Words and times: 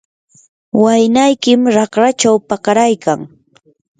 waynaykim 0.83 1.61
raqrachaw 1.75 2.37
pakaraykan. 2.49 3.19